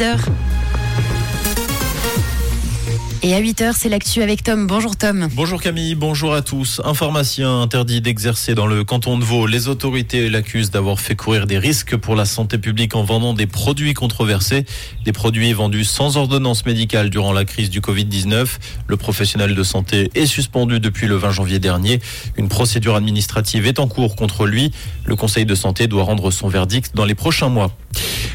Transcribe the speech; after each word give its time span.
6h. 0.00 0.18
Et 3.22 3.34
à 3.34 3.40
8h, 3.40 3.74
c'est 3.76 3.90
l'actu 3.90 4.22
avec 4.22 4.42
Tom. 4.42 4.66
Bonjour 4.66 4.96
Tom. 4.96 5.28
Bonjour 5.34 5.60
Camille, 5.60 5.94
bonjour 5.94 6.32
à 6.32 6.40
tous. 6.40 6.80
Un 6.86 6.94
pharmacien 6.94 7.60
interdit 7.60 8.00
d'exercer 8.00 8.54
dans 8.54 8.66
le 8.66 8.82
canton 8.82 9.18
de 9.18 9.24
Vaud. 9.24 9.46
Les 9.46 9.68
autorités 9.68 10.30
l'accusent 10.30 10.70
d'avoir 10.70 11.00
fait 11.00 11.16
courir 11.16 11.46
des 11.46 11.58
risques 11.58 11.96
pour 11.96 12.16
la 12.16 12.24
santé 12.24 12.56
publique 12.56 12.96
en 12.96 13.04
vendant 13.04 13.34
des 13.34 13.46
produits 13.46 13.92
controversés, 13.92 14.64
des 15.04 15.12
produits 15.12 15.52
vendus 15.52 15.84
sans 15.84 16.16
ordonnance 16.16 16.64
médicale 16.64 17.10
durant 17.10 17.34
la 17.34 17.44
crise 17.44 17.68
du 17.68 17.82
Covid-19. 17.82 18.46
Le 18.86 18.96
professionnel 18.96 19.54
de 19.54 19.62
santé 19.62 20.10
est 20.14 20.24
suspendu 20.24 20.80
depuis 20.80 21.08
le 21.08 21.16
20 21.16 21.32
janvier 21.32 21.58
dernier. 21.58 22.00
Une 22.38 22.48
procédure 22.48 22.96
administrative 22.96 23.66
est 23.66 23.78
en 23.78 23.86
cours 23.86 24.16
contre 24.16 24.46
lui. 24.46 24.72
Le 25.04 25.14
Conseil 25.14 25.44
de 25.44 25.54
santé 25.54 25.88
doit 25.88 26.04
rendre 26.04 26.30
son 26.30 26.48
verdict 26.48 26.96
dans 26.96 27.04
les 27.04 27.14
prochains 27.14 27.50
mois. 27.50 27.76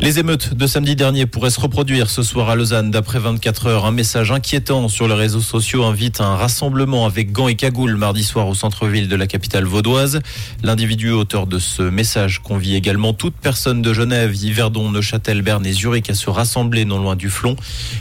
Les 0.00 0.20
émeutes 0.20 0.54
de 0.54 0.68
samedi 0.68 0.94
dernier 0.94 1.26
pourraient 1.26 1.50
se 1.50 1.58
reproduire 1.58 2.08
ce 2.08 2.22
soir 2.22 2.48
à 2.48 2.54
Lausanne. 2.54 2.92
D'après 2.92 3.18
24 3.18 3.66
heures, 3.66 3.84
un 3.84 3.90
message 3.90 4.30
inquiétant 4.30 4.86
sur 4.86 5.08
les 5.08 5.14
réseaux 5.14 5.40
sociaux 5.40 5.82
invite 5.82 6.20
à 6.20 6.24
un 6.24 6.36
rassemblement 6.36 7.04
avec 7.04 7.32
gants 7.32 7.48
et 7.48 7.56
cagoules 7.56 7.96
mardi 7.96 8.22
soir 8.22 8.46
au 8.46 8.54
centre-ville 8.54 9.08
de 9.08 9.16
la 9.16 9.26
capitale 9.26 9.64
vaudoise. 9.64 10.20
L'individu 10.62 11.10
auteur 11.10 11.48
de 11.48 11.58
ce 11.58 11.82
message 11.82 12.38
convie 12.38 12.76
également 12.76 13.12
toute 13.12 13.34
personne 13.34 13.82
de 13.82 13.92
Genève, 13.92 14.36
Yverdon, 14.36 14.88
Neuchâtel, 14.88 15.42
Berne 15.42 15.66
et 15.66 15.72
Zurich 15.72 16.08
à 16.10 16.14
se 16.14 16.30
rassembler 16.30 16.84
non 16.84 17.00
loin 17.00 17.16
du 17.16 17.28
flon, 17.28 17.56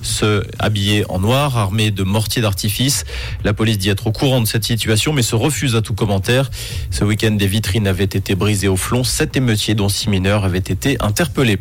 se 0.00 0.42
habiller 0.58 1.04
en 1.10 1.18
noir, 1.18 1.58
armés 1.58 1.90
de 1.90 2.04
mortiers 2.04 2.40
d'artifice. 2.40 3.04
La 3.44 3.52
police 3.52 3.76
dit 3.76 3.90
être 3.90 4.06
au 4.06 4.12
courant 4.12 4.40
de 4.40 4.46
cette 4.46 4.64
situation, 4.64 5.12
mais 5.12 5.22
se 5.22 5.36
refuse 5.36 5.76
à 5.76 5.82
tout 5.82 5.94
commentaire. 5.94 6.50
Ce 6.90 7.04
week-end, 7.04 7.32
des 7.32 7.46
vitrines 7.46 7.86
avaient 7.86 8.04
été 8.04 8.34
brisées 8.34 8.68
au 8.68 8.78
flon. 8.78 9.04
Sept 9.04 9.36
émeutiers, 9.36 9.74
dont 9.74 9.90
six 9.90 10.08
mineurs, 10.08 10.46
avaient 10.46 10.58
été 10.58 10.96
interpellés. 11.00 11.58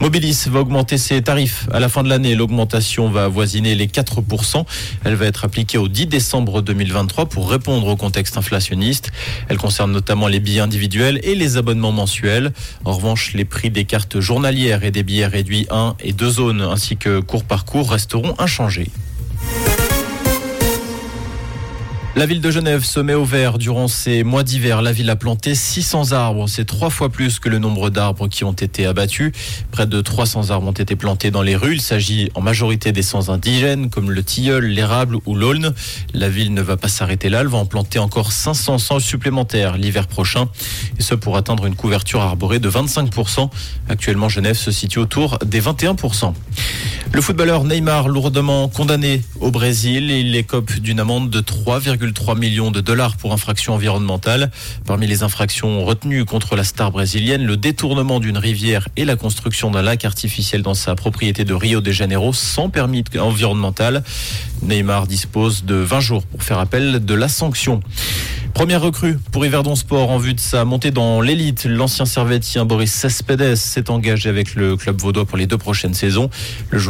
Mobilis 0.00 0.46
va 0.46 0.60
augmenter 0.60 0.96
ses 0.96 1.20
tarifs. 1.20 1.68
À 1.72 1.78
la 1.78 1.88
fin 1.88 2.02
de 2.02 2.08
l'année, 2.08 2.34
l'augmentation 2.34 3.10
va 3.10 3.24
avoisiner 3.24 3.74
les 3.74 3.86
4%. 3.86 4.64
Elle 5.04 5.14
va 5.14 5.26
être 5.26 5.44
appliquée 5.44 5.76
au 5.76 5.88
10 5.88 6.06
décembre 6.06 6.62
2023 6.62 7.26
pour 7.26 7.50
répondre 7.50 7.86
au 7.86 7.96
contexte 7.96 8.38
inflationniste. 8.38 9.12
Elle 9.48 9.58
concerne 9.58 9.92
notamment 9.92 10.26
les 10.26 10.40
billets 10.40 10.60
individuels 10.60 11.20
et 11.22 11.34
les 11.34 11.56
abonnements 11.58 11.92
mensuels. 11.92 12.52
En 12.84 12.92
revanche, 12.92 13.34
les 13.34 13.44
prix 13.44 13.70
des 13.70 13.84
cartes 13.84 14.20
journalières 14.20 14.84
et 14.84 14.90
des 14.90 15.02
billets 15.02 15.26
réduits 15.26 15.66
1 15.70 15.96
et 16.00 16.12
2 16.12 16.30
zones 16.30 16.62
ainsi 16.62 16.96
que 16.96 17.20
court 17.20 17.44
parcours 17.44 17.90
resteront 17.90 18.34
inchangés. 18.38 18.90
La 22.20 22.26
ville 22.26 22.42
de 22.42 22.50
Genève 22.50 22.84
se 22.84 23.00
met 23.00 23.14
au 23.14 23.24
vert 23.24 23.56
durant 23.56 23.88
ces 23.88 24.24
mois 24.24 24.42
d'hiver. 24.42 24.82
La 24.82 24.92
ville 24.92 25.08
a 25.08 25.16
planté 25.16 25.54
600 25.54 26.12
arbres. 26.12 26.50
C'est 26.50 26.66
trois 26.66 26.90
fois 26.90 27.08
plus 27.08 27.38
que 27.38 27.48
le 27.48 27.58
nombre 27.58 27.88
d'arbres 27.88 28.28
qui 28.28 28.44
ont 28.44 28.52
été 28.52 28.84
abattus. 28.84 29.32
Près 29.70 29.86
de 29.86 30.02
300 30.02 30.50
arbres 30.50 30.68
ont 30.68 30.72
été 30.72 30.96
plantés 30.96 31.30
dans 31.30 31.40
les 31.40 31.56
rues. 31.56 31.76
Il 31.76 31.80
s'agit 31.80 32.30
en 32.34 32.42
majorité 32.42 32.92
d'essences 32.92 33.30
indigènes 33.30 33.88
comme 33.88 34.10
le 34.10 34.22
tilleul, 34.22 34.66
l'érable 34.66 35.16
ou 35.24 35.34
l'aulne. 35.34 35.72
La 36.12 36.28
ville 36.28 36.52
ne 36.52 36.60
va 36.60 36.76
pas 36.76 36.88
s'arrêter 36.88 37.30
là. 37.30 37.40
Elle 37.40 37.46
va 37.46 37.56
en 37.56 37.64
planter 37.64 37.98
encore 37.98 38.32
500 38.32 38.76
sans 38.76 38.98
supplémentaires 38.98 39.78
l'hiver 39.78 40.06
prochain. 40.06 40.50
Et 40.98 41.02
ce 41.02 41.14
pour 41.14 41.38
atteindre 41.38 41.64
une 41.64 41.74
couverture 41.74 42.20
arborée 42.20 42.58
de 42.58 42.68
25%. 42.68 43.48
Actuellement, 43.88 44.28
Genève 44.28 44.58
se 44.58 44.70
situe 44.70 44.98
autour 44.98 45.38
des 45.38 45.62
21%. 45.62 46.34
Le 47.12 47.20
footballeur 47.20 47.64
Neymar, 47.64 48.08
lourdement 48.08 48.68
condamné 48.68 49.22
au 49.40 49.50
Brésil, 49.50 50.10
il 50.10 50.36
écope 50.36 50.72
d'une 50.72 51.00
amende 51.00 51.28
de 51.28 51.40
3,3 51.40 52.38
millions 52.38 52.70
de 52.70 52.80
dollars 52.80 53.16
pour 53.16 53.32
infraction 53.32 53.74
environnementale. 53.74 54.50
Parmi 54.86 55.06
les 55.06 55.22
infractions 55.22 55.84
retenues 55.84 56.24
contre 56.24 56.54
la 56.56 56.64
star 56.64 56.92
brésilienne, 56.92 57.44
le 57.44 57.56
détournement 57.56 58.20
d'une 58.20 58.38
rivière 58.38 58.88
et 58.96 59.04
la 59.04 59.16
construction 59.16 59.70
d'un 59.70 59.82
lac 59.82 60.04
artificiel 60.04 60.62
dans 60.62 60.74
sa 60.74 60.94
propriété 60.94 61.44
de 61.44 61.54
Rio 61.54 61.80
de 61.80 61.90
Janeiro 61.90 62.32
sans 62.32 62.68
permis 62.68 63.04
environnemental. 63.18 64.04
Neymar 64.62 65.06
dispose 65.06 65.64
de 65.64 65.74
20 65.74 66.00
jours 66.00 66.22
pour 66.22 66.42
faire 66.42 66.58
appel 66.58 67.04
de 67.04 67.14
la 67.14 67.28
sanction. 67.28 67.80
Première 68.54 68.82
recrue 68.82 69.16
pour 69.32 69.46
Yverdon 69.46 69.74
Sport 69.74 70.10
en 70.10 70.18
vue 70.18 70.34
de 70.34 70.40
sa 70.40 70.64
montée 70.64 70.90
dans 70.90 71.20
l'élite. 71.20 71.64
L'ancien 71.64 72.04
servetien 72.04 72.64
Boris 72.64 72.92
Cespedes 72.92 73.54
s'est 73.54 73.90
engagé 73.90 74.28
avec 74.28 74.54
le 74.54 74.76
club 74.76 75.00
vaudois 75.00 75.24
pour 75.24 75.38
les 75.38 75.46
deux 75.46 75.56
prochaines 75.56 75.94
saisons. 75.94 76.28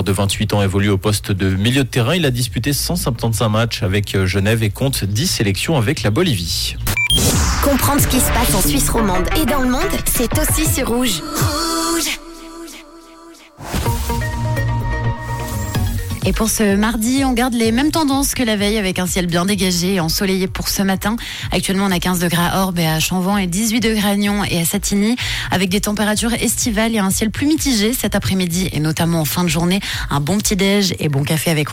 De 0.00 0.10
28 0.10 0.54
ans 0.54 0.62
évolue 0.62 0.88
au 0.88 0.96
poste 0.96 1.32
de 1.32 1.50
milieu 1.50 1.84
de 1.84 1.88
terrain. 1.88 2.14
Il 2.14 2.24
a 2.24 2.30
disputé 2.30 2.72
175 2.72 3.50
matchs 3.50 3.82
avec 3.82 4.24
Genève 4.24 4.62
et 4.62 4.70
compte 4.70 5.04
10 5.04 5.26
sélections 5.26 5.76
avec 5.76 6.02
la 6.02 6.10
Bolivie. 6.10 6.76
Comprendre 7.62 8.00
ce 8.00 8.08
qui 8.08 8.18
se 8.18 8.32
passe 8.32 8.54
en 8.54 8.66
Suisse 8.66 8.88
romande 8.88 9.28
et 9.40 9.44
dans 9.44 9.60
le 9.60 9.68
monde, 9.68 9.82
c'est 10.06 10.32
aussi 10.38 10.66
sur 10.66 10.88
Rouge. 10.88 11.20
Et 16.24 16.32
pour 16.32 16.48
ce 16.48 16.76
mardi, 16.76 17.24
on 17.24 17.32
garde 17.32 17.54
les 17.54 17.72
mêmes 17.72 17.90
tendances 17.90 18.34
que 18.34 18.44
la 18.44 18.54
veille 18.54 18.78
avec 18.78 19.00
un 19.00 19.06
ciel 19.06 19.26
bien 19.26 19.44
dégagé 19.44 19.94
et 19.94 20.00
ensoleillé 20.00 20.46
pour 20.46 20.68
ce 20.68 20.82
matin. 20.82 21.16
Actuellement, 21.50 21.86
on 21.86 21.90
a 21.90 21.98
15 21.98 22.20
degrés 22.20 22.42
à 22.42 22.62
Orbe 22.62 22.78
et 22.78 22.86
à 22.86 23.00
Chanvan 23.00 23.36
et 23.38 23.48
18 23.48 23.80
degrés 23.80 24.08
à 24.08 24.16
Nyon 24.16 24.44
et 24.48 24.60
à 24.60 24.64
Satigny 24.64 25.16
avec 25.50 25.68
des 25.68 25.80
températures 25.80 26.32
estivales 26.34 26.94
et 26.94 27.00
un 27.00 27.10
ciel 27.10 27.32
plus 27.32 27.46
mitigé 27.46 27.92
cet 27.92 28.14
après-midi 28.14 28.70
et 28.72 28.78
notamment 28.78 29.20
en 29.20 29.24
fin 29.24 29.42
de 29.42 29.48
journée. 29.48 29.80
Un 30.10 30.20
bon 30.20 30.38
petit 30.38 30.54
déj 30.54 30.94
et 31.00 31.08
bon 31.08 31.24
café 31.24 31.50
avec 31.50 31.70